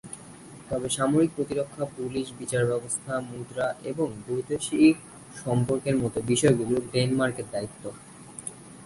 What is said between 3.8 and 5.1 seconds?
এবং বৈদেশিক